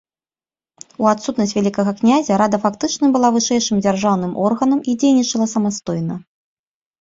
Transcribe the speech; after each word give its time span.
У 1.03 1.09
адсутнасць 1.09 1.51
вялікага 1.57 1.91
князя 1.99 2.37
рада 2.43 2.57
фактычна 2.63 3.05
была 3.17 3.29
вышэйшым 3.35 3.77
дзяржаўным 3.87 4.33
органам 4.47 4.79
і 4.81 4.91
дзейнічала 5.05 5.47
самастойна. 5.55 6.19